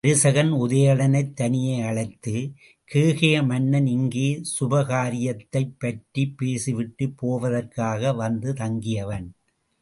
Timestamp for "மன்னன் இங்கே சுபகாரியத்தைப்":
3.43-5.75